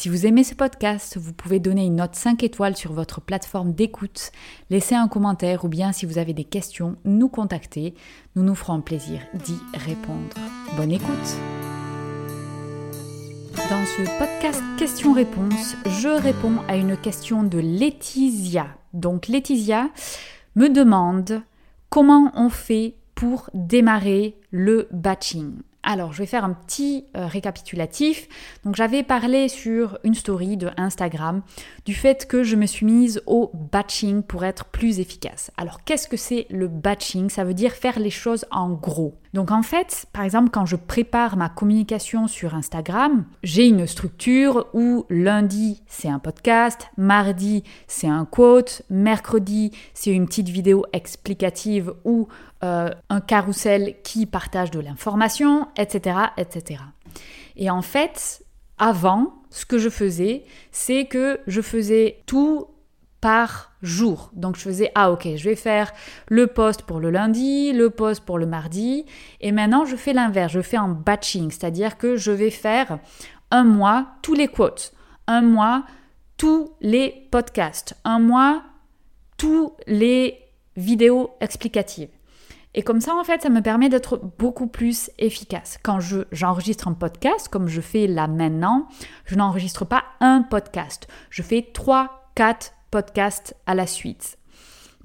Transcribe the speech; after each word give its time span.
Si 0.00 0.08
vous 0.08 0.26
aimez 0.26 0.44
ce 0.44 0.54
podcast, 0.54 1.16
vous 1.16 1.32
pouvez 1.32 1.58
donner 1.58 1.84
une 1.84 1.96
note 1.96 2.14
5 2.14 2.44
étoiles 2.44 2.76
sur 2.76 2.92
votre 2.92 3.20
plateforme 3.20 3.72
d'écoute, 3.72 4.30
laisser 4.70 4.94
un 4.94 5.08
commentaire 5.08 5.64
ou 5.64 5.68
bien 5.68 5.90
si 5.90 6.06
vous 6.06 6.18
avez 6.18 6.34
des 6.34 6.44
questions, 6.44 6.94
nous 7.04 7.28
contacter. 7.28 7.94
Nous 8.36 8.44
nous 8.44 8.54
ferons 8.54 8.80
plaisir 8.80 9.18
d'y 9.34 9.56
répondre. 9.74 10.36
Bonne 10.76 10.92
écoute 10.92 11.08
Dans 13.68 13.84
ce 13.84 14.18
podcast 14.20 14.62
questions-réponses, 14.78 15.74
je 16.00 16.10
réponds 16.10 16.58
à 16.68 16.76
une 16.76 16.96
question 16.96 17.42
de 17.42 17.58
Laetitia. 17.58 18.68
Donc 18.92 19.26
Laetitia 19.26 19.90
me 20.54 20.68
demande 20.68 21.42
comment 21.90 22.30
on 22.36 22.50
fait 22.50 22.94
pour 23.16 23.50
démarrer 23.52 24.36
le 24.52 24.86
batching. 24.92 25.54
Alors, 25.90 26.12
je 26.12 26.18
vais 26.18 26.26
faire 26.26 26.44
un 26.44 26.52
petit 26.52 27.06
euh, 27.16 27.26
récapitulatif. 27.26 28.28
Donc, 28.62 28.76
j'avais 28.76 29.02
parlé 29.02 29.48
sur 29.48 29.98
une 30.04 30.12
story 30.12 30.58
de 30.58 30.68
Instagram 30.76 31.40
du 31.86 31.94
fait 31.94 32.26
que 32.26 32.42
je 32.42 32.56
me 32.56 32.66
suis 32.66 32.84
mise 32.84 33.22
au 33.24 33.50
batching 33.54 34.22
pour 34.22 34.44
être 34.44 34.66
plus 34.66 35.00
efficace. 35.00 35.50
Alors, 35.56 35.82
qu'est-ce 35.84 36.06
que 36.06 36.18
c'est 36.18 36.46
le 36.50 36.68
batching? 36.68 37.30
Ça 37.30 37.42
veut 37.42 37.54
dire 37.54 37.72
faire 37.72 38.00
les 38.00 38.10
choses 38.10 38.44
en 38.50 38.68
gros. 38.68 39.14
Donc, 39.34 39.50
en 39.50 39.62
fait, 39.62 40.06
par 40.12 40.22
exemple, 40.22 40.50
quand 40.50 40.66
je 40.66 40.76
prépare 40.76 41.36
ma 41.36 41.48
communication 41.48 42.28
sur 42.28 42.54
Instagram, 42.54 43.24
j'ai 43.42 43.66
une 43.66 43.86
structure 43.86 44.66
où 44.72 45.04
lundi, 45.10 45.82
c'est 45.86 46.08
un 46.08 46.18
podcast, 46.18 46.88
mardi, 46.96 47.64
c'est 47.86 48.08
un 48.08 48.24
quote, 48.24 48.82
mercredi, 48.90 49.72
c'est 49.94 50.10
une 50.10 50.26
petite 50.26 50.48
vidéo 50.48 50.84
explicative 50.92 51.92
ou 52.04 52.28
euh, 52.64 52.90
un 53.10 53.20
carrousel 53.20 53.96
qui 54.02 54.26
partage 54.26 54.70
de 54.70 54.80
l'information, 54.80 55.68
etc., 55.76 56.16
etc. 56.36 56.82
Et 57.56 57.70
en 57.70 57.82
fait, 57.82 58.42
avant, 58.78 59.34
ce 59.50 59.66
que 59.66 59.78
je 59.78 59.88
faisais, 59.88 60.44
c'est 60.72 61.06
que 61.06 61.40
je 61.46 61.60
faisais 61.60 62.22
tout 62.26 62.68
par 63.20 63.72
jour. 63.82 64.30
Donc 64.34 64.56
je 64.56 64.62
faisais, 64.62 64.90
ah 64.94 65.10
ok, 65.10 65.28
je 65.36 65.48
vais 65.48 65.56
faire 65.56 65.92
le 66.28 66.46
post 66.46 66.82
pour 66.82 67.00
le 67.00 67.10
lundi, 67.10 67.72
le 67.72 67.90
post 67.90 68.24
pour 68.24 68.38
le 68.38 68.46
mardi, 68.46 69.04
et 69.40 69.52
maintenant 69.52 69.84
je 69.84 69.96
fais 69.96 70.12
l'inverse, 70.12 70.52
je 70.52 70.60
fais 70.60 70.78
en 70.78 70.88
batching, 70.88 71.50
c'est-à-dire 71.50 71.98
que 71.98 72.16
je 72.16 72.30
vais 72.30 72.50
faire 72.50 72.98
un 73.50 73.64
mois 73.64 74.06
tous 74.22 74.34
les 74.34 74.48
quotes, 74.48 74.92
un 75.26 75.42
mois 75.42 75.84
tous 76.36 76.72
les 76.80 77.28
podcasts, 77.30 77.94
un 78.04 78.18
mois 78.18 78.62
tous 79.36 79.72
les 79.86 80.38
vidéos 80.76 81.30
explicatives. 81.40 82.10
Et 82.74 82.82
comme 82.82 83.00
ça, 83.00 83.14
en 83.16 83.24
fait, 83.24 83.42
ça 83.42 83.48
me 83.48 83.60
permet 83.60 83.88
d'être 83.88 84.20
beaucoup 84.38 84.66
plus 84.66 85.10
efficace. 85.18 85.78
Quand 85.82 85.98
je, 86.00 86.18
j'enregistre 86.30 86.86
un 86.86 86.92
podcast, 86.92 87.48
comme 87.48 87.66
je 87.66 87.80
fais 87.80 88.06
là 88.06 88.28
maintenant, 88.28 88.86
je 89.24 89.34
n'enregistre 89.34 89.84
pas 89.84 90.04
un 90.20 90.42
podcast. 90.42 91.08
Je 91.30 91.42
fais 91.42 91.70
trois, 91.72 92.30
quatre 92.34 92.72
podcasts 92.90 93.54
à 93.66 93.74
la 93.74 93.86
suite. 93.86 94.38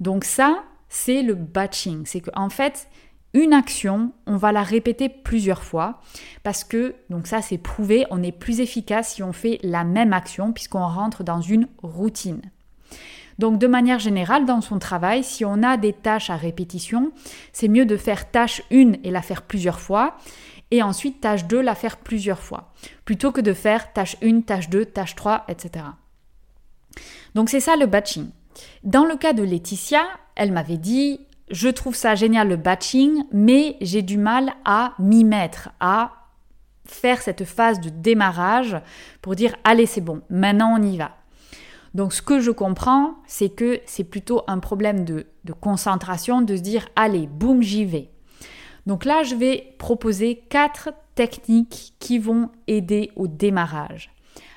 Donc 0.00 0.24
ça, 0.24 0.64
c'est 0.88 1.22
le 1.22 1.34
batching. 1.34 2.06
C'est 2.06 2.20
qu'en 2.20 2.48
fait, 2.48 2.88
une 3.34 3.52
action, 3.52 4.12
on 4.26 4.36
va 4.36 4.52
la 4.52 4.62
répéter 4.62 5.08
plusieurs 5.08 5.64
fois 5.64 6.00
parce 6.44 6.62
que, 6.62 6.94
donc 7.10 7.26
ça 7.26 7.42
c'est 7.42 7.58
prouvé, 7.58 8.06
on 8.10 8.22
est 8.22 8.32
plus 8.32 8.60
efficace 8.60 9.14
si 9.14 9.22
on 9.22 9.32
fait 9.32 9.58
la 9.62 9.82
même 9.82 10.12
action 10.12 10.52
puisqu'on 10.52 10.86
rentre 10.86 11.24
dans 11.24 11.40
une 11.40 11.68
routine. 11.82 12.42
Donc 13.40 13.58
de 13.58 13.66
manière 13.66 13.98
générale, 13.98 14.46
dans 14.46 14.60
son 14.60 14.78
travail, 14.78 15.24
si 15.24 15.44
on 15.44 15.64
a 15.64 15.76
des 15.76 15.92
tâches 15.92 16.30
à 16.30 16.36
répétition, 16.36 17.10
c'est 17.52 17.66
mieux 17.66 17.86
de 17.86 17.96
faire 17.96 18.30
tâche 18.30 18.62
1 18.70 18.92
et 19.02 19.10
la 19.10 19.22
faire 19.22 19.42
plusieurs 19.42 19.80
fois, 19.80 20.16
et 20.70 20.82
ensuite 20.82 21.20
tâche 21.20 21.44
2 21.46 21.60
la 21.60 21.74
faire 21.74 21.96
plusieurs 21.96 22.40
fois, 22.40 22.72
plutôt 23.04 23.32
que 23.32 23.40
de 23.40 23.52
faire 23.52 23.92
tâche 23.92 24.16
1, 24.22 24.42
tâche 24.42 24.70
2, 24.70 24.84
tâche 24.86 25.16
3, 25.16 25.46
etc. 25.48 25.86
Donc 27.34 27.48
c'est 27.48 27.60
ça 27.60 27.76
le 27.76 27.86
batching. 27.86 28.28
Dans 28.82 29.04
le 29.04 29.16
cas 29.16 29.32
de 29.32 29.42
Laetitia, 29.42 30.04
elle 30.36 30.52
m'avait 30.52 30.76
dit 30.76 31.20
je 31.50 31.68
trouve 31.68 31.94
ça 31.94 32.14
génial 32.14 32.48
le 32.48 32.56
batching, 32.56 33.24
mais 33.32 33.76
j'ai 33.80 34.02
du 34.02 34.16
mal 34.16 34.54
à 34.64 34.94
m'y 34.98 35.24
mettre, 35.24 35.70
à 35.78 36.12
faire 36.86 37.20
cette 37.20 37.44
phase 37.44 37.80
de 37.80 37.90
démarrage 37.90 38.76
pour 39.20 39.34
dire 39.34 39.54
allez 39.64 39.86
c'est 39.86 40.00
bon, 40.00 40.22
maintenant 40.30 40.74
on 40.78 40.82
y 40.82 40.96
va. 40.96 41.12
Donc 41.94 42.12
ce 42.12 42.22
que 42.22 42.40
je 42.40 42.50
comprends, 42.50 43.14
c'est 43.26 43.50
que 43.50 43.80
c'est 43.86 44.04
plutôt 44.04 44.42
un 44.48 44.58
problème 44.58 45.04
de, 45.04 45.26
concentration, 45.60 46.42
de 46.42 46.56
se 46.56 46.60
dire 46.60 46.88
allez, 46.96 47.28
boum, 47.28 47.62
j'y 47.62 47.84
vais. 47.84 48.10
Donc 48.86 49.04
là, 49.04 49.22
je 49.22 49.34
vais 49.34 49.74
proposer 49.78 50.42
quatre 50.50 50.90
techniques 51.14 51.94
qui 52.00 52.18
vont 52.18 52.50
aider 52.66 53.12
au 53.16 53.28
démarrage. 53.28 54.10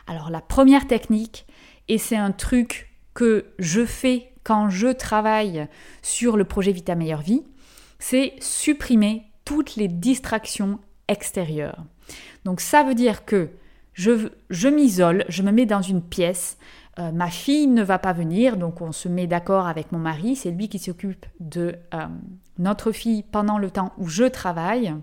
Alors 0.07 0.31
la 0.31 0.41
première 0.41 0.87
technique, 0.87 1.45
et 1.87 1.97
c'est 1.97 2.17
un 2.17 2.31
truc 2.31 2.93
que 3.13 3.45
je 3.59 3.85
fais 3.85 4.31
quand 4.43 4.69
je 4.69 4.87
travaille 4.87 5.67
sur 6.01 6.37
le 6.37 6.45
projet 6.45 6.71
Vita 6.71 6.95
Meilleure 6.95 7.21
Vie, 7.21 7.43
c'est 7.99 8.33
supprimer 8.39 9.23
toutes 9.43 9.75
les 9.75 9.87
distractions 9.87 10.79
extérieures. 11.07 11.83
Donc 12.45 12.61
ça 12.61 12.83
veut 12.83 12.95
dire 12.95 13.25
que 13.25 13.49
je, 13.93 14.29
je 14.49 14.67
m'isole, 14.67 15.25
je 15.29 15.41
me 15.41 15.51
mets 15.51 15.65
dans 15.65 15.81
une 15.81 16.01
pièce, 16.01 16.57
euh, 16.99 17.11
ma 17.11 17.29
fille 17.29 17.67
ne 17.67 17.83
va 17.83 17.99
pas 17.99 18.13
venir, 18.13 18.57
donc 18.57 18.81
on 18.81 18.91
se 18.91 19.07
met 19.07 19.27
d'accord 19.27 19.67
avec 19.67 19.91
mon 19.91 19.99
mari, 19.99 20.35
c'est 20.35 20.51
lui 20.51 20.67
qui 20.67 20.79
s'occupe 20.79 21.25
de 21.39 21.75
euh, 21.93 22.05
notre 22.57 22.91
fille 22.91 23.23
pendant 23.23 23.57
le 23.57 23.69
temps 23.69 23.93
où 23.97 24.07
je 24.07 24.23
travaille. 24.23 24.93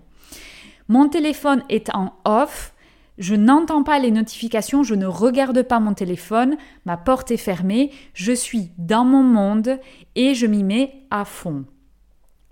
Mon 0.87 1.09
téléphone 1.09 1.63
est 1.69 1.93
en 1.95 2.13
off, 2.25 2.73
je 3.17 3.35
n'entends 3.35 3.83
pas 3.83 3.99
les 3.99 4.11
notifications, 4.11 4.83
je 4.83 4.95
ne 4.95 5.05
regarde 5.05 5.61
pas 5.63 5.79
mon 5.79 5.93
téléphone, 5.93 6.57
ma 6.85 6.97
porte 6.97 7.31
est 7.31 7.37
fermée, 7.37 7.91
je 8.13 8.33
suis 8.33 8.71
dans 8.77 9.05
mon 9.05 9.23
monde 9.23 9.79
et 10.15 10.35
je 10.35 10.47
m'y 10.47 10.63
mets 10.63 11.05
à 11.11 11.25
fond. 11.25 11.65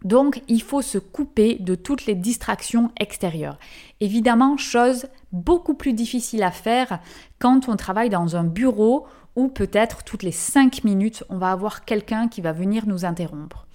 Donc, 0.03 0.41
il 0.49 0.61
faut 0.61 0.81
se 0.81 0.97
couper 0.97 1.55
de 1.59 1.75
toutes 1.75 2.05
les 2.05 2.15
distractions 2.15 2.91
extérieures. 2.99 3.57
Évidemment, 4.01 4.57
chose 4.57 5.05
beaucoup 5.31 5.75
plus 5.75 5.93
difficile 5.93 6.43
à 6.43 6.51
faire 6.51 6.99
quand 7.39 7.69
on 7.69 7.77
travaille 7.77 8.09
dans 8.09 8.35
un 8.35 8.43
bureau 8.43 9.07
ou 9.35 9.47
peut-être 9.47 10.03
toutes 10.03 10.23
les 10.23 10.31
5 10.31 10.83
minutes, 10.83 11.23
on 11.29 11.37
va 11.37 11.51
avoir 11.51 11.85
quelqu'un 11.85 12.27
qui 12.27 12.41
va 12.41 12.51
venir 12.51 12.85
nous 12.85 13.05
interrompre. 13.05 13.65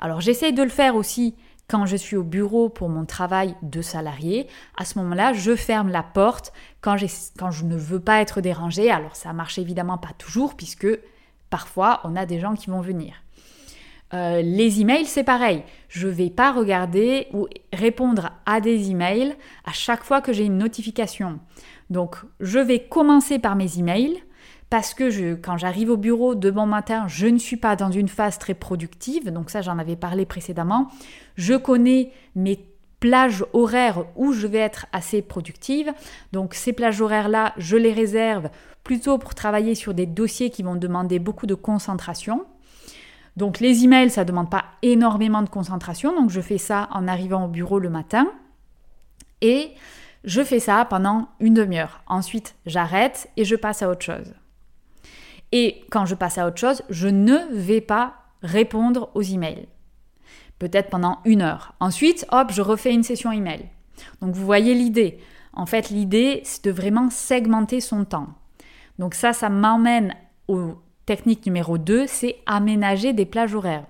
Alors 0.00 0.20
j'essaie 0.20 0.52
de 0.52 0.62
le 0.62 0.68
faire 0.68 0.96
aussi 0.96 1.34
quand 1.68 1.86
je 1.86 1.96
suis 1.96 2.16
au 2.16 2.22
bureau 2.22 2.68
pour 2.68 2.88
mon 2.88 3.04
travail 3.04 3.54
de 3.62 3.80
salarié. 3.80 4.46
À 4.76 4.84
ce 4.84 4.98
moment-là, 4.98 5.32
je 5.32 5.56
ferme 5.56 5.88
la 5.88 6.02
porte 6.02 6.52
quand, 6.80 6.96
je 6.96 7.64
ne 7.64 7.76
veux 7.76 8.00
pas 8.00 8.20
être 8.20 8.40
dérangé. 8.40 8.90
Alors 8.90 9.16
ça 9.16 9.32
marche 9.32 9.58
évidemment 9.58 9.98
pas 9.98 10.12
toujours 10.18 10.54
puisque 10.54 10.88
parfois 11.50 12.00
on 12.04 12.16
a 12.16 12.26
des 12.26 12.40
gens 12.40 12.54
qui 12.54 12.70
vont 12.70 12.80
venir. 12.80 13.14
Euh, 14.14 14.42
les 14.42 14.82
emails, 14.82 15.06
c'est 15.06 15.24
pareil. 15.24 15.62
Je 15.88 16.06
ne 16.06 16.12
vais 16.12 16.28
pas 16.28 16.52
regarder 16.52 17.28
ou 17.32 17.48
répondre 17.72 18.30
à 18.44 18.60
des 18.60 18.90
emails 18.90 19.34
à 19.64 19.72
chaque 19.72 20.04
fois 20.04 20.20
que 20.20 20.34
j'ai 20.34 20.44
une 20.44 20.58
notification. 20.58 21.40
Donc, 21.88 22.16
je 22.40 22.58
vais 22.58 22.80
commencer 22.80 23.38
par 23.38 23.56
mes 23.56 23.78
emails 23.78 24.22
parce 24.72 24.94
que 24.94 25.34
quand 25.34 25.58
j'arrive 25.58 25.90
au 25.90 25.98
bureau 25.98 26.34
de 26.34 26.50
bon 26.50 26.64
matin, 26.64 27.04
je 27.06 27.26
ne 27.26 27.36
suis 27.36 27.58
pas 27.58 27.76
dans 27.76 27.90
une 27.90 28.08
phase 28.08 28.38
très 28.38 28.54
productive, 28.54 29.30
donc 29.30 29.50
ça 29.50 29.60
j'en 29.60 29.76
avais 29.78 29.96
parlé 29.96 30.24
précédemment. 30.24 30.88
Je 31.36 31.52
connais 31.52 32.10
mes 32.36 32.58
plages 32.98 33.44
horaires 33.52 34.06
où 34.16 34.32
je 34.32 34.46
vais 34.46 34.60
être 34.60 34.86
assez 34.90 35.20
productive. 35.20 35.92
Donc 36.32 36.54
ces 36.54 36.72
plages 36.72 37.02
horaires-là, 37.02 37.52
je 37.58 37.76
les 37.76 37.92
réserve 37.92 38.48
plutôt 38.82 39.18
pour 39.18 39.34
travailler 39.34 39.74
sur 39.74 39.92
des 39.92 40.06
dossiers 40.06 40.48
qui 40.48 40.62
vont 40.62 40.76
demander 40.76 41.18
beaucoup 41.18 41.46
de 41.46 41.54
concentration. 41.54 42.46
Donc 43.36 43.60
les 43.60 43.84
emails, 43.84 44.08
ça 44.08 44.22
ne 44.22 44.28
demande 44.28 44.48
pas 44.48 44.64
énormément 44.80 45.42
de 45.42 45.50
concentration, 45.50 46.18
donc 46.18 46.30
je 46.30 46.40
fais 46.40 46.56
ça 46.56 46.88
en 46.92 47.08
arrivant 47.08 47.44
au 47.44 47.48
bureau 47.48 47.78
le 47.78 47.90
matin. 47.90 48.26
Et 49.42 49.72
je 50.24 50.42
fais 50.42 50.60
ça 50.60 50.82
pendant 50.86 51.28
une 51.40 51.52
demi-heure. 51.52 52.02
Ensuite, 52.06 52.54
j'arrête 52.64 53.28
et 53.36 53.44
je 53.44 53.54
passe 53.54 53.82
à 53.82 53.90
autre 53.90 54.06
chose. 54.06 54.32
Et 55.52 55.84
quand 55.90 56.06
je 56.06 56.14
passe 56.14 56.38
à 56.38 56.46
autre 56.46 56.58
chose, 56.58 56.82
je 56.88 57.08
ne 57.08 57.36
vais 57.52 57.80
pas 57.80 58.14
répondre 58.42 59.10
aux 59.14 59.22
emails. 59.22 59.68
Peut-être 60.58 60.90
pendant 60.90 61.18
une 61.24 61.42
heure. 61.42 61.74
Ensuite, 61.80 62.26
hop, 62.30 62.50
je 62.52 62.62
refais 62.62 62.92
une 62.92 63.02
session 63.02 63.32
email. 63.32 63.68
Donc 64.20 64.34
vous 64.34 64.44
voyez 64.44 64.74
l'idée. 64.74 65.18
En 65.52 65.66
fait, 65.66 65.90
l'idée, 65.90 66.40
c'est 66.44 66.64
de 66.64 66.70
vraiment 66.70 67.10
segmenter 67.10 67.80
son 67.80 68.04
temps. 68.04 68.28
Donc 68.98 69.14
ça, 69.14 69.32
ça 69.32 69.48
m'emmène 69.48 70.14
au 70.48 70.74
technique 71.06 71.44
numéro 71.46 71.78
2, 71.78 72.06
c'est 72.06 72.36
aménager 72.46 73.12
des 73.12 73.26
plages 73.26 73.54
horaires. 73.54 73.86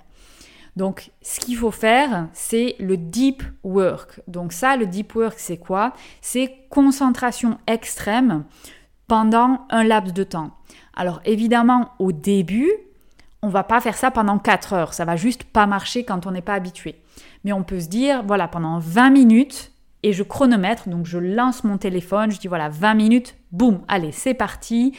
Donc, 0.74 1.10
ce 1.20 1.38
qu'il 1.38 1.56
faut 1.56 1.70
faire, 1.70 2.28
c'est 2.32 2.76
le 2.78 2.96
deep 2.96 3.42
work. 3.62 4.20
Donc 4.26 4.52
ça, 4.52 4.76
le 4.76 4.86
deep 4.86 5.14
work, 5.14 5.34
c'est 5.38 5.58
quoi? 5.58 5.92
C'est 6.22 6.66
concentration 6.70 7.58
extrême 7.66 8.44
pendant 9.06 9.66
un 9.68 9.84
laps 9.84 10.14
de 10.14 10.24
temps. 10.24 10.52
Alors 10.94 11.20
évidemment, 11.24 11.90
au 11.98 12.12
début, 12.12 12.70
on 13.42 13.48
va 13.48 13.64
pas 13.64 13.80
faire 13.80 13.96
ça 13.96 14.10
pendant 14.10 14.38
4 14.38 14.72
heures. 14.72 14.94
Ça 14.94 15.04
va 15.04 15.16
juste 15.16 15.44
pas 15.44 15.66
marcher 15.66 16.04
quand 16.04 16.26
on 16.26 16.30
n'est 16.30 16.42
pas 16.42 16.54
habitué. 16.54 16.96
Mais 17.44 17.52
on 17.52 17.64
peut 17.64 17.80
se 17.80 17.88
dire, 17.88 18.22
voilà, 18.24 18.48
pendant 18.48 18.78
20 18.78 19.10
minutes, 19.10 19.72
et 20.02 20.12
je 20.12 20.22
chronomètre, 20.22 20.88
donc 20.88 21.06
je 21.06 21.18
lance 21.18 21.64
mon 21.64 21.78
téléphone, 21.78 22.30
je 22.30 22.38
dis 22.38 22.48
voilà, 22.48 22.68
20 22.68 22.94
minutes, 22.94 23.36
boum, 23.52 23.82
allez, 23.88 24.12
c'est 24.12 24.34
parti. 24.34 24.96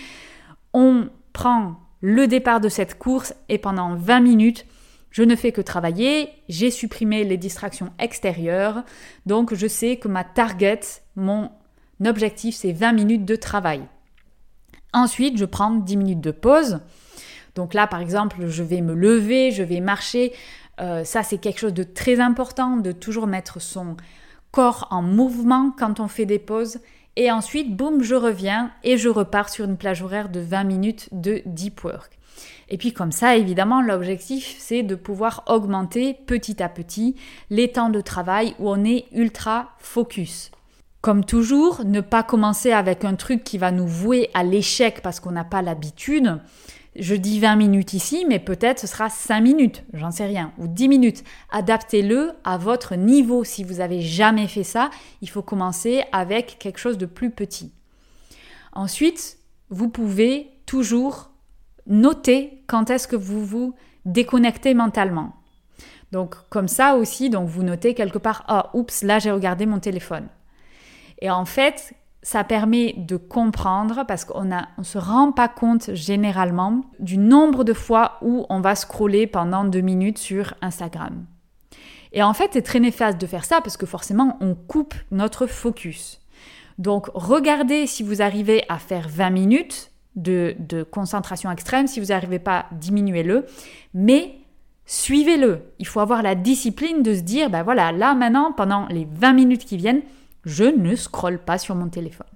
On 0.74 1.10
prend 1.34 1.76
le 2.02 2.28
départ 2.28 2.60
de 2.60 2.70
cette 2.70 2.98
course 2.98 3.34
et 3.50 3.58
pendant 3.58 3.96
20 3.96 4.20
minutes, 4.22 4.66
je 5.10 5.24
ne 5.24 5.36
fais 5.36 5.52
que 5.52 5.62
travailler, 5.62 6.30
j'ai 6.50 6.72
supprimé 6.72 7.24
les 7.24 7.38
distractions 7.38 7.92
extérieures, 8.00 8.84
donc 9.26 9.54
je 9.54 9.68
sais 9.68 9.98
que 9.98 10.08
ma 10.08 10.24
target, 10.24 10.80
mon 11.16 11.52
objectif, 12.06 12.56
c'est 12.56 12.74
20 12.74 12.94
minutes 12.94 13.26
de 13.26 13.36
travail. 13.36 13.82
Ensuite, 14.94 15.38
je 15.38 15.46
prends 15.46 15.72
10 15.72 15.98
minutes 15.98 16.22
de 16.22 16.32
pause. 16.32 16.80
Donc 17.56 17.74
là, 17.74 17.88
par 17.88 18.00
exemple, 18.00 18.48
je 18.48 18.64
vais 18.64 18.82
me 18.82 18.94
lever, 18.94 19.52
je 19.52 19.64
vais 19.64 19.80
marcher. 19.80 20.34
Euh, 20.80 21.04
ça, 21.04 21.24
c'est 21.24 21.38
quelque 21.38 21.60
chose 21.60 21.74
de 21.74 21.84
très 21.84 22.20
important, 22.20 22.78
de 22.78 22.92
toujours 22.92 23.28
mettre 23.28 23.62
son 23.62 23.98
corps 24.52 24.88
en 24.92 25.02
mouvement 25.02 25.74
quand 25.78 26.00
on 26.00 26.08
fait 26.08 26.26
des 26.26 26.40
pauses. 26.40 26.80
Et 27.16 27.32
ensuite, 27.32 27.76
boum, 27.76 28.02
je 28.02 28.16
reviens 28.16 28.72
et 28.84 28.98
je 28.98 29.10
repars 29.10 29.50
sur 29.50 29.66
une 29.66 29.78
plage 29.78 30.02
horaire 30.02 30.30
de 30.30 30.40
20 30.40 30.64
minutes 30.64 31.10
de 31.12 31.42
deep 31.46 31.84
work. 31.84 32.18
Et 32.70 32.78
puis 32.78 32.92
comme 32.92 33.12
ça, 33.12 33.36
évidemment, 33.36 33.82
l'objectif, 33.82 34.56
c'est 34.58 34.82
de 34.82 34.96
pouvoir 34.96 35.44
augmenter 35.48 36.16
petit 36.26 36.64
à 36.64 36.70
petit 36.70 37.16
les 37.52 37.72
temps 37.72 37.90
de 37.90 38.02
travail 38.02 38.56
où 38.58 38.70
on 38.70 38.84
est 38.84 39.06
ultra 39.12 39.70
focus. 39.78 40.50
Comme 41.04 41.26
toujours, 41.26 41.84
ne 41.84 42.00
pas 42.00 42.24
commencer 42.24 42.72
avec 42.72 43.04
un 43.04 43.16
truc 43.16 43.44
qui 43.44 43.58
va 43.58 43.72
nous 43.72 43.86
vouer 43.86 44.30
à 44.34 44.46
l'échec 44.46 45.02
parce 45.02 45.20
qu'on 45.20 45.32
n'a 45.32 45.44
pas 45.44 45.62
l'habitude. 45.62 46.40
Je 46.96 47.14
dis 47.14 47.42
20 47.42 47.58
minutes 47.58 47.92
ici, 47.92 48.26
mais 48.30 48.40
peut-être 48.40 48.80
ce 48.80 48.88
sera 48.88 49.10
5 49.10 49.42
minutes, 49.42 49.84
j'en 49.92 50.12
sais 50.12 50.24
rien, 50.24 50.54
ou 50.58 50.68
10 50.70 50.88
minutes. 50.88 51.26
Adaptez-le 51.52 52.32
à 52.46 52.58
votre 52.58 52.96
niveau. 52.96 53.44
Si 53.44 53.66
vous 53.66 53.76
n'avez 53.76 54.00
jamais 54.00 54.48
fait 54.48 54.64
ça, 54.64 54.92
il 55.20 55.30
faut 55.30 55.42
commencer 55.42 56.06
avec 56.14 56.56
quelque 56.58 56.78
chose 56.78 56.98
de 56.98 57.06
plus 57.06 57.32
petit. 57.32 57.74
Ensuite, 58.72 59.40
vous 59.70 59.90
pouvez 59.90 60.52
toujours 60.66 61.32
noter 61.86 62.64
quand 62.66 62.90
est-ce 62.90 63.10
que 63.10 63.18
vous 63.18 63.44
vous 63.44 63.76
déconnectez 64.06 64.74
mentalement. 64.74 65.34
Donc 66.14 66.38
comme 66.50 66.70
ça 66.70 66.96
aussi, 66.96 67.30
donc 67.30 67.50
vous 67.50 67.64
notez 67.64 67.94
quelque 67.94 68.20
part, 68.20 68.46
ah 68.48 68.70
oups, 68.74 69.04
là 69.04 69.20
j'ai 69.20 69.32
regardé 69.32 69.66
mon 69.66 69.80
téléphone. 69.80 70.30
Et 71.24 71.32
en 71.32 71.46
fait, 71.46 71.96
ça 72.22 72.44
permet 72.44 72.94
de 72.98 73.16
comprendre 73.16 74.06
parce 74.06 74.26
qu'on 74.26 74.44
ne 74.44 74.58
on 74.78 74.84
se 74.84 74.98
rend 74.98 75.32
pas 75.32 75.48
compte 75.48 75.94
généralement 75.94 76.82
du 77.00 77.18
nombre 77.18 77.64
de 77.64 77.74
fois 77.74 78.18
où 78.22 78.46
on 78.50 78.60
va 78.60 78.76
scroller 78.76 79.26
pendant 79.26 79.64
deux 79.64 79.82
minutes 79.82 80.18
sur 80.18 80.54
Instagram. 80.62 81.26
Et 82.12 82.22
en 82.22 82.34
fait, 82.34 82.50
c'est 82.52 82.62
très 82.62 82.82
néfaste 82.82 83.20
de 83.20 83.26
faire 83.26 83.46
ça 83.46 83.62
parce 83.62 83.78
que 83.78 83.86
forcément, 83.86 84.38
on 84.42 84.54
coupe 84.54 84.94
notre 85.12 85.48
focus. 85.48 86.20
Donc, 86.78 87.08
regardez 87.14 87.88
si 87.88 88.04
vous 88.04 88.22
arrivez 88.22 88.64
à 88.68 88.78
faire 88.78 89.08
20 89.08 89.30
minutes 89.30 89.92
de, 90.18 90.56
de 90.60 90.84
concentration 90.84 91.50
extrême. 91.52 91.88
Si 91.88 92.02
vous 92.02 92.08
n'arrivez 92.08 92.40
pas, 92.40 92.66
diminuez-le. 92.74 93.46
Mais 93.94 94.40
suivez-le. 94.86 95.62
Il 95.80 95.88
faut 95.88 96.02
avoir 96.02 96.22
la 96.22 96.36
discipline 96.36 97.02
de 97.02 97.16
se 97.16 97.22
dire, 97.22 97.50
ben 97.50 97.64
voilà, 97.64 97.94
là 97.94 98.14
maintenant, 98.14 98.52
pendant 98.52 98.88
les 98.88 99.08
20 99.10 99.34
minutes 99.34 99.64
qui 99.64 99.78
viennent, 99.78 100.02
je 100.46 100.66
ne 100.66 100.96
scrolle 100.96 101.40
pas 101.40 101.58
sur 101.58 101.76
mon 101.76 101.90
téléphone. 101.90 102.28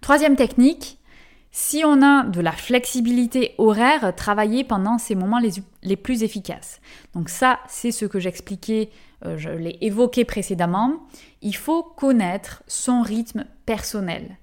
Troisième 0.00 0.36
technique, 0.36 0.98
si 1.50 1.82
on 1.84 2.02
a 2.02 2.24
de 2.24 2.40
la 2.40 2.52
flexibilité 2.52 3.54
horaire, 3.56 4.14
travailler 4.14 4.62
pendant 4.62 4.98
ces 4.98 5.14
moments 5.14 5.40
les, 5.82 5.96
plus 5.96 6.22
efficaces. 6.22 6.80
Donc 7.14 7.30
ça, 7.30 7.60
c'est 7.66 7.92
ce 7.92 8.04
que 8.04 8.20
j'expliquais, 8.20 8.90
euh, 9.24 9.38
je 9.38 9.48
l'ai 9.48 9.78
évoqué 9.80 10.24
précédemment. 10.26 11.06
Il 11.40 11.56
faut 11.56 11.82
connaître 11.82 12.62
son 12.66 13.00
rythme 13.00 13.46
personnel. 13.64 14.36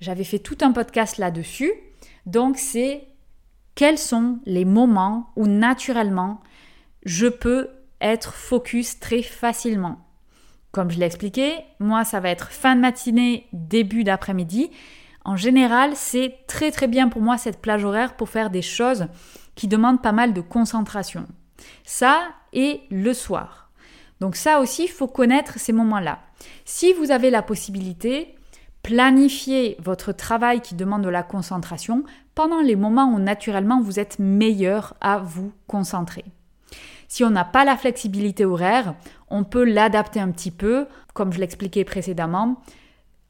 J'avais 0.00 0.24
fait 0.24 0.38
tout 0.38 0.58
un 0.60 0.72
podcast 0.72 1.16
là-dessus. 1.16 1.72
Donc 2.26 2.58
c'est 2.58 3.08
quels 3.74 3.98
sont 3.98 4.38
les 4.44 4.66
moments 4.66 5.30
où 5.36 5.46
naturellement 5.46 6.40
je 7.06 7.26
peux 7.26 7.70
être 8.02 8.34
focus 8.34 9.00
très 9.00 9.22
facilement. 9.22 10.09
Comme 10.72 10.90
je 10.90 10.98
l'ai 10.98 11.06
expliqué, 11.06 11.54
moi 11.80 12.04
ça 12.04 12.20
va 12.20 12.30
être 12.30 12.50
fin 12.50 12.76
de 12.76 12.80
matinée, 12.80 13.48
début 13.52 14.04
d'après-midi. 14.04 14.70
En 15.24 15.36
général, 15.36 15.92
c'est 15.94 16.38
très 16.46 16.70
très 16.70 16.86
bien 16.86 17.08
pour 17.08 17.22
moi 17.22 17.38
cette 17.38 17.60
plage 17.60 17.84
horaire 17.84 18.16
pour 18.16 18.28
faire 18.28 18.50
des 18.50 18.62
choses 18.62 19.06
qui 19.54 19.68
demandent 19.68 20.02
pas 20.02 20.12
mal 20.12 20.32
de 20.32 20.40
concentration. 20.40 21.26
Ça 21.84 22.20
et 22.52 22.80
le 22.90 23.12
soir. 23.12 23.70
Donc 24.20 24.36
ça 24.36 24.60
aussi, 24.60 24.84
il 24.84 24.90
faut 24.90 25.08
connaître 25.08 25.58
ces 25.58 25.72
moments-là. 25.72 26.20
Si 26.64 26.92
vous 26.92 27.10
avez 27.10 27.30
la 27.30 27.42
possibilité, 27.42 28.34
planifiez 28.82 29.76
votre 29.82 30.12
travail 30.12 30.60
qui 30.60 30.74
demande 30.74 31.02
de 31.02 31.08
la 31.08 31.22
concentration 31.22 32.04
pendant 32.34 32.60
les 32.60 32.76
moments 32.76 33.12
où 33.12 33.18
naturellement 33.18 33.80
vous 33.80 33.98
êtes 33.98 34.18
meilleur 34.18 34.94
à 35.00 35.18
vous 35.18 35.52
concentrer. 35.66 36.24
Si 37.10 37.24
on 37.24 37.30
n'a 37.30 37.44
pas 37.44 37.64
la 37.64 37.76
flexibilité 37.76 38.44
horaire, 38.44 38.94
on 39.30 39.42
peut 39.42 39.64
l'adapter 39.64 40.20
un 40.20 40.30
petit 40.30 40.52
peu, 40.52 40.86
comme 41.12 41.32
je 41.32 41.40
l'expliquais 41.40 41.82
précédemment, 41.82 42.62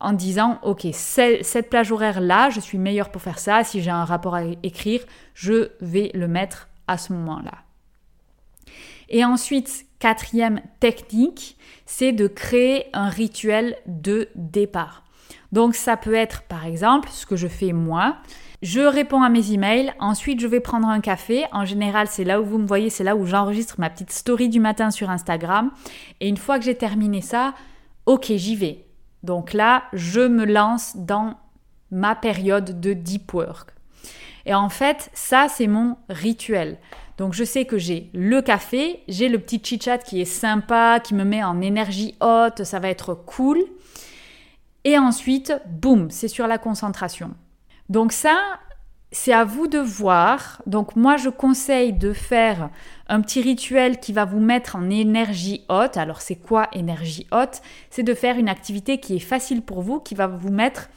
en 0.00 0.12
disant, 0.12 0.59
OK, 0.62 0.87
cette 0.93 1.71
plage 1.71 1.91
horaire-là, 1.91 2.50
je 2.50 2.61
suis 2.61 2.77
meilleur 2.77 3.11
pour 3.11 3.23
faire 3.23 3.38
ça. 3.38 3.65
Si 3.65 3.81
j'ai 3.81 3.91
un 3.91 4.05
rapport 4.05 4.35
à 4.35 4.44
écrire, 4.62 5.00
je 5.32 5.71
vais 5.81 6.11
le 6.12 6.29
mettre 6.29 6.69
à 6.88 6.99
ce 6.99 7.15
moment-là. 7.15 7.55
Et 9.09 9.25
ensuite, 9.25 9.87
quatrième 9.99 10.61
technique, 10.79 11.56
c'est 11.87 12.12
de 12.12 12.26
créer 12.26 12.85
un 12.93 13.09
rituel 13.09 13.79
de 13.87 14.29
départ. 14.35 15.05
Donc 15.53 15.75
ça 15.75 15.97
peut 15.97 16.15
être 16.15 16.43
par 16.43 16.67
exemple 16.67 17.09
ce 17.11 17.25
que 17.25 17.37
je 17.37 17.49
fais 17.49 17.73
moi, 17.73 18.19
je 18.62 18.81
réponds 18.81 19.23
à 19.23 19.31
mes 19.31 19.52
emails, 19.52 19.95
ensuite 19.99 20.40
je 20.40 20.47
vais 20.47 20.61
prendre 20.61 20.88
un 20.88 21.00
café. 21.00 21.45
En 21.52 21.64
général, 21.64 22.09
c'est 22.09 22.25
là 22.25 22.40
où 22.40 22.45
vous 22.45 22.59
me 22.59 22.67
voyez, 22.67 22.90
c'est 22.90 23.05
là 23.05 23.17
où 23.17 23.25
j'enregistre 23.25 23.76
ma 23.79 23.88
petite 23.88 24.12
story 24.12 24.50
du 24.50 24.61
matin 24.61 24.90
sur 24.90 25.09
Instagram. 25.09 25.71
Et 26.21 26.29
une 26.29 26.37
fois 26.37 26.59
que 26.59 26.64
j'ai 26.67 26.75
terminé 26.75 27.23
ça, 27.23 27.55
ok, 28.05 28.33
j'y 28.37 28.57
vais. 28.57 28.87
Donc 29.23 29.55
là, 29.55 29.85
je 29.95 30.21
me 30.21 30.45
lance 30.45 30.97
dans 30.97 31.37
ma 31.90 32.14
période 32.14 32.81
de 32.81 32.93
deep 32.93 33.33
work. 33.33 33.71
Et 34.45 34.55
en 34.55 34.69
fait, 34.69 35.11
ça, 35.14 35.47
c'est 35.49 35.67
mon 35.67 35.97
rituel. 36.09 36.79
Donc 37.17 37.35
je 37.35 37.45
sais 37.45 37.64
que 37.64 37.79
j'ai 37.79 38.11
le 38.14 38.40
café, 38.40 39.02
j'ai 39.09 39.29
le 39.29 39.38
petit 39.38 39.61
chit-chat 39.62 39.99
qui 39.99 40.21
est 40.21 40.26
sympa, 40.26 41.00
qui 41.00 41.14
me 41.14 41.25
met 41.25 41.45
en 41.45 41.61
énergie 41.61 42.14
haute, 42.21 42.64
ça 42.64 42.79
va 42.79 42.88
être 42.88 43.14
cool. 43.14 43.59
Et 44.85 44.99
ensuite, 44.99 45.52
boum, 45.67 46.11
c'est 46.11 46.29
sur 46.29 46.47
la 46.47 46.57
concentration. 46.57 47.35
Donc 47.90 48.12
ça, 48.12 48.38
c'est 49.11 49.32
à 49.32 49.44
vous 49.44 49.66
de 49.66 49.80
voir. 49.80 50.62
Donc 50.66 50.94
moi, 50.94 51.16
je 51.16 51.28
conseille 51.28 51.92
de 51.92 52.12
faire 52.12 52.70
un 53.09 53.20
petit 53.20 53.42
rituel 53.42 53.99
qui 53.99 54.12
va 54.12 54.25
vous 54.25 54.38
mettre 54.38 54.76
en 54.76 54.88
énergie 54.88 55.64
haute. 55.68 55.97
Alors 55.97 56.20
c'est 56.20 56.37
quoi 56.37 56.68
énergie 56.73 57.26
haute? 57.32 57.61
C'est 57.90 58.04
de 58.04 58.14
faire 58.14 58.38
une 58.38 58.49
activité 58.49 58.99
qui 58.99 59.16
est 59.16 59.18
facile 59.18 59.62
pour 59.62 59.82
vous, 59.82 59.99
qui 59.99 60.14
va 60.14 60.28
vous 60.28 60.52
mettre 60.52 60.88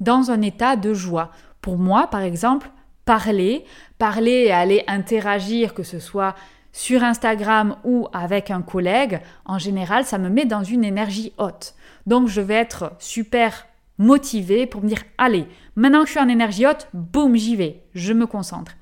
dans 0.00 0.32
un 0.32 0.42
état 0.42 0.74
de 0.74 0.92
joie. 0.92 1.30
Pour 1.60 1.78
moi, 1.78 2.08
par 2.08 2.22
exemple, 2.22 2.68
parler, 3.04 3.64
parler 3.98 4.46
et 4.46 4.52
aller 4.52 4.82
interagir, 4.88 5.72
que 5.72 5.84
ce 5.84 6.00
soit 6.00 6.34
sur 6.72 7.04
Instagram 7.04 7.76
ou 7.84 8.08
avec 8.12 8.50
un 8.50 8.62
collègue, 8.62 9.20
en 9.44 9.58
général, 9.58 10.04
ça 10.04 10.18
me 10.18 10.28
met 10.28 10.46
dans 10.46 10.64
une 10.64 10.84
énergie 10.84 11.32
haute. 11.38 11.74
Donc 12.06 12.26
je 12.26 12.40
vais 12.40 12.54
être 12.54 12.92
super 12.98 13.66
motivé 14.00 14.66
pour 14.66 14.82
me 14.82 14.88
dire 14.88 15.04
allez, 15.18 15.46
maintenant 15.76 16.00
que 16.00 16.06
je 16.06 16.12
suis 16.12 16.20
en 16.20 16.28
énergie 16.28 16.66
haute, 16.66 16.88
boum, 16.94 17.36
j'y 17.36 17.54
vais, 17.54 17.82
je 17.94 18.12
me 18.12 18.26
concentre. 18.26 18.72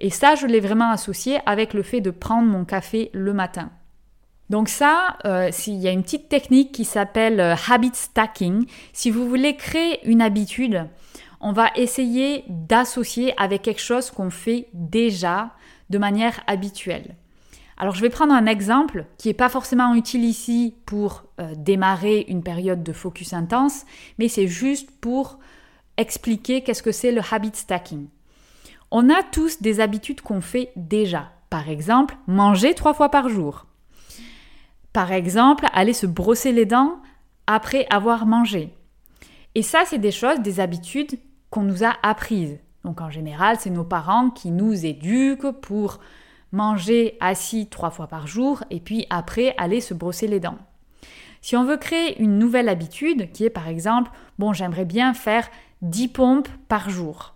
Et 0.00 0.10
ça, 0.10 0.34
je 0.34 0.46
l'ai 0.46 0.60
vraiment 0.60 0.90
associé 0.90 1.38
avec 1.46 1.72
le 1.72 1.82
fait 1.82 2.00
de 2.00 2.10
prendre 2.10 2.48
mon 2.48 2.64
café 2.64 3.10
le 3.14 3.32
matin. 3.32 3.70
Donc 4.50 4.68
ça, 4.68 5.16
euh, 5.24 5.50
il 5.68 5.76
y 5.76 5.88
a 5.88 5.92
une 5.92 6.02
petite 6.02 6.28
technique 6.28 6.72
qui 6.72 6.84
s'appelle 6.84 7.40
euh, 7.40 7.54
habit 7.70 7.92
stacking. 7.94 8.66
Si 8.92 9.10
vous 9.10 9.28
voulez 9.28 9.56
créer 9.56 10.06
une 10.06 10.20
habitude, 10.20 10.86
on 11.40 11.52
va 11.52 11.70
essayer 11.76 12.44
d'associer 12.48 13.32
avec 13.40 13.62
quelque 13.62 13.80
chose 13.80 14.10
qu'on 14.10 14.30
fait 14.30 14.68
déjà 14.74 15.52
de 15.88 15.98
manière 15.98 16.40
habituelle. 16.46 17.14
Alors 17.76 17.94
je 17.94 18.00
vais 18.00 18.10
prendre 18.10 18.32
un 18.32 18.46
exemple 18.46 19.06
qui 19.18 19.28
n'est 19.28 19.34
pas 19.34 19.48
forcément 19.48 19.94
utile 19.94 20.24
ici 20.24 20.74
pour 20.86 21.24
euh, 21.40 21.54
démarrer 21.56 22.24
une 22.28 22.42
période 22.42 22.82
de 22.82 22.92
focus 22.92 23.32
intense, 23.32 23.84
mais 24.18 24.28
c'est 24.28 24.46
juste 24.46 24.90
pour 25.00 25.38
expliquer 25.96 26.62
qu'est-ce 26.62 26.82
que 26.82 26.92
c'est 26.92 27.12
le 27.12 27.22
habit 27.30 27.50
stacking. 27.54 28.08
On 28.90 29.10
a 29.10 29.22
tous 29.22 29.60
des 29.60 29.80
habitudes 29.80 30.20
qu'on 30.20 30.40
fait 30.40 30.70
déjà. 30.76 31.32
Par 31.50 31.68
exemple, 31.68 32.16
manger 32.26 32.74
trois 32.74 32.94
fois 32.94 33.08
par 33.08 33.28
jour. 33.28 33.66
Par 34.92 35.10
exemple, 35.12 35.66
aller 35.72 35.92
se 35.92 36.06
brosser 36.06 36.52
les 36.52 36.66
dents 36.66 36.98
après 37.46 37.86
avoir 37.90 38.26
mangé. 38.26 38.72
Et 39.54 39.62
ça, 39.62 39.82
c'est 39.86 39.98
des 39.98 40.12
choses, 40.12 40.40
des 40.40 40.60
habitudes 40.60 41.18
qu'on 41.50 41.62
nous 41.62 41.84
a 41.84 41.94
apprises. 42.02 42.58
Donc 42.84 43.00
en 43.00 43.10
général, 43.10 43.56
c'est 43.58 43.70
nos 43.70 43.84
parents 43.84 44.30
qui 44.30 44.50
nous 44.50 44.84
éduquent 44.84 45.50
pour 45.60 46.00
manger 46.54 47.16
assis 47.20 47.66
trois 47.66 47.90
fois 47.90 48.06
par 48.06 48.26
jour 48.26 48.62
et 48.70 48.80
puis 48.80 49.06
après 49.10 49.54
aller 49.58 49.80
se 49.80 49.92
brosser 49.92 50.28
les 50.28 50.40
dents. 50.40 50.58
Si 51.42 51.56
on 51.56 51.64
veut 51.64 51.76
créer 51.76 52.18
une 52.22 52.38
nouvelle 52.38 52.68
habitude, 52.68 53.32
qui 53.32 53.44
est 53.44 53.50
par 53.50 53.68
exemple, 53.68 54.10
bon, 54.38 54.52
j'aimerais 54.52 54.86
bien 54.86 55.12
faire 55.12 55.50
10 55.82 56.08
pompes 56.08 56.48
par 56.68 56.88
jour, 56.88 57.34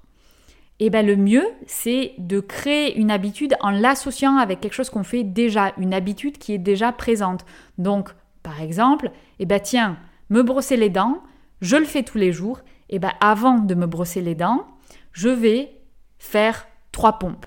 eh 0.79 0.89
bien 0.89 1.03
le 1.03 1.17
mieux, 1.17 1.45
c'est 1.67 2.15
de 2.19 2.39
créer 2.39 2.97
une 2.97 3.11
habitude 3.11 3.57
en 3.61 3.71
l'associant 3.71 4.37
avec 4.37 4.61
quelque 4.61 4.73
chose 4.73 4.89
qu'on 4.89 5.03
fait 5.03 5.25
déjà, 5.25 5.73
une 5.77 5.93
habitude 5.93 6.39
qui 6.39 6.55
est 6.55 6.59
déjà 6.59 6.93
présente. 6.93 7.45
Donc, 7.77 8.11
par 8.45 8.63
exemple, 8.63 9.11
eh 9.41 9.47
bien 9.47 9.59
tiens, 9.59 9.99
me 10.31 10.43
brosser 10.43 10.77
les 10.77 10.91
dents, 10.91 11.23
je 11.61 11.77
le 11.77 11.85
fais 11.85 12.05
tous 12.05 12.19
les 12.19 12.33
jours, 12.33 12.61
eh 12.89 13.01
bien 13.01 13.13
avant 13.21 13.59
de 13.59 13.75
me 13.75 13.87
brosser 13.87 14.23
les 14.23 14.37
dents, 14.37 14.65
je 15.13 15.29
vais 15.29 15.73
faire 16.19 16.69
3 16.93 17.19
pompes. 17.19 17.47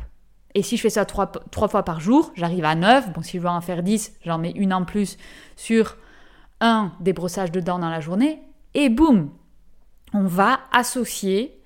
Et 0.55 0.63
si 0.63 0.77
je 0.77 0.81
fais 0.81 0.89
ça 0.89 1.05
3, 1.05 1.31
fois 1.69 1.83
par 1.83 1.99
jour, 1.99 2.31
j'arrive 2.35 2.65
à 2.65 2.75
9. 2.75 3.13
Bon, 3.13 3.21
si 3.21 3.37
je 3.37 3.41
veux 3.41 3.49
en 3.49 3.61
faire 3.61 3.83
10, 3.83 4.17
j'en 4.25 4.37
mets 4.37 4.51
une 4.51 4.73
en 4.73 4.85
plus 4.85 5.17
sur 5.55 5.97
un 6.59 6.91
débrossage 6.99 7.51
de 7.51 7.59
dents 7.59 7.79
dans 7.79 7.89
la 7.89 8.01
journée. 8.01 8.41
Et 8.73 8.89
boum, 8.89 9.31
on 10.13 10.25
va 10.25 10.59
associer 10.71 11.57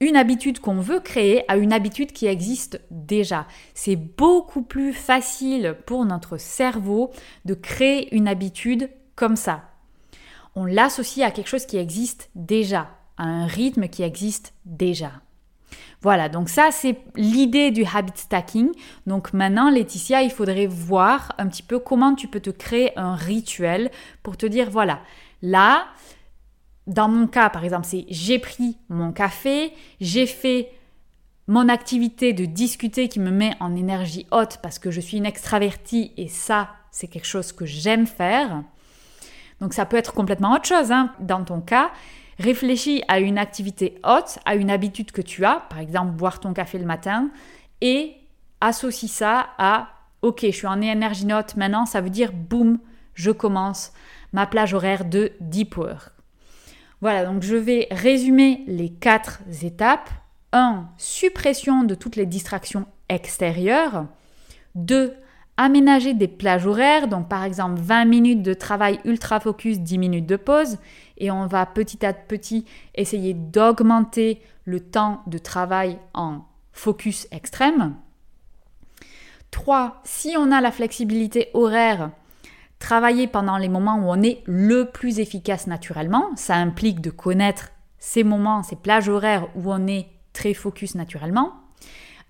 une 0.00 0.16
habitude 0.16 0.60
qu'on 0.60 0.80
veut 0.80 1.00
créer 1.00 1.50
à 1.50 1.56
une 1.56 1.72
habitude 1.72 2.12
qui 2.12 2.26
existe 2.26 2.80
déjà. 2.90 3.46
C'est 3.74 3.96
beaucoup 3.96 4.62
plus 4.62 4.92
facile 4.92 5.76
pour 5.86 6.04
notre 6.04 6.36
cerveau 6.36 7.10
de 7.44 7.54
créer 7.54 8.14
une 8.14 8.28
habitude 8.28 8.90
comme 9.16 9.36
ça. 9.36 9.64
On 10.54 10.64
l'associe 10.64 11.26
à 11.26 11.30
quelque 11.30 11.48
chose 11.48 11.66
qui 11.66 11.76
existe 11.76 12.30
déjà, 12.34 12.90
à 13.16 13.24
un 13.24 13.46
rythme 13.46 13.88
qui 13.88 14.02
existe 14.02 14.54
déjà. 14.64 15.12
Voilà, 16.00 16.28
donc 16.28 16.48
ça 16.48 16.70
c'est 16.70 16.96
l'idée 17.16 17.70
du 17.70 17.84
habit 17.84 18.12
stacking. 18.14 18.70
Donc 19.06 19.32
maintenant, 19.32 19.68
Laetitia, 19.68 20.22
il 20.22 20.30
faudrait 20.30 20.66
voir 20.66 21.32
un 21.38 21.48
petit 21.48 21.62
peu 21.62 21.78
comment 21.78 22.14
tu 22.14 22.28
peux 22.28 22.40
te 22.40 22.50
créer 22.50 22.96
un 22.98 23.16
rituel 23.16 23.90
pour 24.22 24.36
te 24.36 24.46
dire, 24.46 24.70
voilà, 24.70 25.00
là, 25.42 25.86
dans 26.86 27.08
mon 27.08 27.26
cas, 27.26 27.50
par 27.50 27.64
exemple, 27.64 27.86
c'est 27.86 28.06
j'ai 28.08 28.38
pris 28.38 28.78
mon 28.88 29.12
café, 29.12 29.72
j'ai 30.00 30.26
fait 30.26 30.70
mon 31.48 31.68
activité 31.68 32.32
de 32.32 32.44
discuter 32.44 33.08
qui 33.08 33.20
me 33.20 33.30
met 33.30 33.54
en 33.58 33.74
énergie 33.74 34.26
haute 34.30 34.58
parce 34.62 34.78
que 34.78 34.90
je 34.90 35.00
suis 35.00 35.16
une 35.16 35.26
extravertie 35.26 36.12
et 36.16 36.28
ça, 36.28 36.70
c'est 36.90 37.08
quelque 37.08 37.26
chose 37.26 37.52
que 37.52 37.66
j'aime 37.66 38.06
faire. 38.06 38.62
Donc 39.60 39.72
ça 39.72 39.86
peut 39.86 39.96
être 39.96 40.12
complètement 40.12 40.52
autre 40.52 40.66
chose 40.66 40.92
hein, 40.92 41.12
dans 41.20 41.42
ton 41.42 41.60
cas. 41.60 41.90
Réfléchis 42.38 43.02
à 43.08 43.18
une 43.20 43.38
activité 43.38 43.98
haute, 44.04 44.38
à 44.44 44.54
une 44.54 44.70
habitude 44.70 45.10
que 45.10 45.22
tu 45.22 45.44
as, 45.44 45.66
par 45.68 45.80
exemple 45.80 46.12
boire 46.12 46.40
ton 46.40 46.52
café 46.52 46.78
le 46.78 46.86
matin, 46.86 47.30
et 47.80 48.14
associe 48.60 49.10
ça 49.10 49.48
à 49.58 49.88
OK, 50.22 50.40
je 50.42 50.50
suis 50.50 50.66
en 50.66 50.80
énergie 50.80 51.26
note 51.26 51.56
maintenant, 51.56 51.86
ça 51.86 52.00
veut 52.00 52.10
dire 52.10 52.32
boum, 52.32 52.78
je 53.14 53.30
commence 53.30 53.92
ma 54.32 54.46
plage 54.46 54.74
horaire 54.74 55.04
de 55.04 55.32
deep 55.40 55.76
work. 55.76 56.12
Voilà, 57.00 57.24
donc 57.24 57.42
je 57.42 57.54
vais 57.54 57.86
résumer 57.90 58.64
les 58.66 58.88
quatre 58.88 59.40
étapes. 59.62 60.10
1. 60.52 60.88
Suppression 60.96 61.84
de 61.84 61.94
toutes 61.94 62.16
les 62.16 62.26
distractions 62.26 62.86
extérieures. 63.08 64.06
2 64.74 65.14
aménager 65.58 66.14
des 66.14 66.28
plages 66.28 66.66
horaires, 66.66 67.08
donc 67.08 67.28
par 67.28 67.44
exemple 67.44 67.78
20 67.80 68.06
minutes 68.06 68.42
de 68.42 68.54
travail 68.54 69.00
ultra 69.04 69.40
focus, 69.40 69.80
10 69.80 69.98
minutes 69.98 70.26
de 70.26 70.36
pause, 70.36 70.78
et 71.18 71.30
on 71.30 71.46
va 71.46 71.66
petit 71.66 72.06
à 72.06 72.14
petit 72.14 72.64
essayer 72.94 73.34
d'augmenter 73.34 74.40
le 74.64 74.80
temps 74.80 75.22
de 75.26 75.36
travail 75.36 75.98
en 76.14 76.44
focus 76.72 77.26
extrême. 77.32 77.96
3. 79.50 80.00
Si 80.04 80.36
on 80.38 80.52
a 80.52 80.60
la 80.60 80.70
flexibilité 80.70 81.48
horaire, 81.54 82.10
travailler 82.78 83.26
pendant 83.26 83.56
les 83.56 83.68
moments 83.68 83.96
où 83.96 84.08
on 84.08 84.22
est 84.22 84.42
le 84.46 84.84
plus 84.84 85.18
efficace 85.18 85.66
naturellement, 85.66 86.30
ça 86.36 86.54
implique 86.54 87.00
de 87.00 87.10
connaître 87.10 87.70
ces 87.98 88.22
moments, 88.22 88.62
ces 88.62 88.76
plages 88.76 89.08
horaires 89.08 89.48
où 89.56 89.72
on 89.72 89.88
est 89.88 90.06
très 90.32 90.54
focus 90.54 90.94
naturellement. 90.94 91.52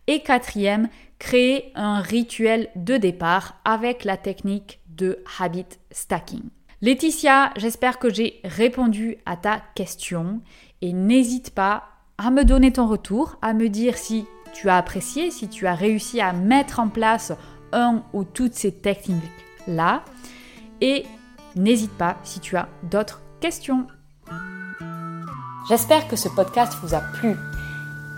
Et 0.08 0.20
quatrième, 0.20 0.88
créer 1.18 1.70
un 1.74 2.00
rituel 2.00 2.70
de 2.74 2.96
départ 2.96 3.60
avec 3.64 4.04
la 4.04 4.16
technique 4.16 4.80
de 4.88 5.22
habit 5.38 5.66
stacking. 5.90 6.42
Laetitia, 6.80 7.52
j'espère 7.56 7.98
que 7.98 8.12
j'ai 8.12 8.40
répondu 8.42 9.18
à 9.26 9.36
ta 9.36 9.60
question 9.74 10.40
et 10.80 10.92
n'hésite 10.92 11.50
pas 11.50 11.84
à 12.16 12.30
me 12.30 12.44
donner 12.44 12.72
ton 12.72 12.86
retour, 12.86 13.36
à 13.42 13.52
me 13.52 13.68
dire 13.68 13.98
si 13.98 14.24
tu 14.54 14.70
as 14.70 14.78
apprécié, 14.78 15.30
si 15.30 15.48
tu 15.48 15.66
as 15.66 15.74
réussi 15.74 16.20
à 16.22 16.32
mettre 16.32 16.80
en 16.80 16.88
place 16.88 17.32
un 17.72 18.02
ou 18.14 18.24
toutes 18.24 18.54
ces 18.54 18.72
techniques-là. 18.72 20.04
Et 20.80 21.04
n'hésite 21.54 21.92
pas 21.92 22.16
si 22.24 22.40
tu 22.40 22.56
as 22.56 22.68
d'autres 22.84 23.20
questions. 23.40 23.86
J'espère 25.68 26.08
que 26.08 26.16
ce 26.16 26.28
podcast 26.30 26.72
vous 26.82 26.94
a 26.94 27.00
plu. 27.00 27.36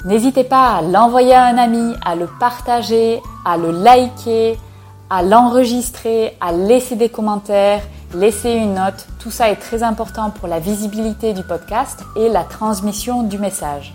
N'hésitez 0.04 0.44
pas 0.44 0.76
à 0.76 0.82
l'envoyer 0.82 1.34
à 1.34 1.44
un 1.44 1.58
ami, 1.58 1.94
à 2.04 2.14
le 2.14 2.26
partager, 2.38 3.20
à 3.44 3.58
le 3.58 3.70
liker, 3.70 4.58
à 5.10 5.22
l'enregistrer, 5.22 6.36
à 6.40 6.52
laisser 6.52 6.96
des 6.96 7.10
commentaires, 7.10 7.82
laisser 8.14 8.52
une 8.52 8.74
note. 8.74 9.06
Tout 9.18 9.30
ça 9.30 9.50
est 9.50 9.56
très 9.56 9.82
important 9.82 10.30
pour 10.30 10.48
la 10.48 10.58
visibilité 10.58 11.34
du 11.34 11.42
podcast 11.42 12.00
et 12.16 12.30
la 12.30 12.44
transmission 12.44 13.24
du 13.24 13.36
message. 13.36 13.92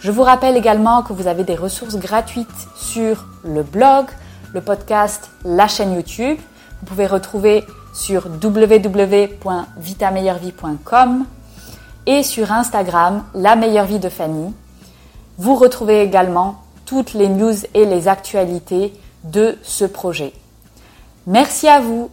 Je 0.00 0.10
vous 0.10 0.22
rappelle 0.22 0.56
également 0.56 1.02
que 1.02 1.12
vous 1.12 1.28
avez 1.28 1.44
des 1.44 1.54
ressources 1.54 1.96
gratuites 1.96 2.48
sur 2.74 3.26
le 3.44 3.62
blog, 3.62 4.06
le 4.52 4.62
podcast, 4.62 5.30
la 5.44 5.68
chaîne 5.68 5.94
YouTube. 5.94 6.38
Vous 6.80 6.86
pouvez 6.86 7.06
retrouver 7.06 7.64
sur 7.92 8.26
www.vitameilleurvie.com 8.42 11.24
et 12.06 12.22
sur 12.22 12.50
Instagram, 12.50 13.22
la 13.34 13.56
meilleure 13.56 13.84
vie 13.84 14.00
de 14.00 14.08
Fanny. 14.08 14.54
Vous 15.40 15.54
retrouvez 15.54 16.02
également 16.02 16.56
toutes 16.84 17.14
les 17.14 17.30
news 17.30 17.54
et 17.72 17.86
les 17.86 18.08
actualités 18.08 18.92
de 19.24 19.56
ce 19.62 19.86
projet. 19.86 20.34
Merci 21.26 21.66
à 21.66 21.80
vous 21.80 22.10